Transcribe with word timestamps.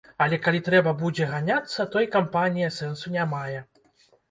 Але 0.25 0.37
калі 0.45 0.61
трэба 0.67 0.93
будзе 1.01 1.27
ганяцца, 1.33 1.87
то 1.97 2.03
і 2.07 2.11
кампанія 2.17 2.73
сэнсу 2.81 3.15
не 3.19 3.29
мае. 3.37 3.57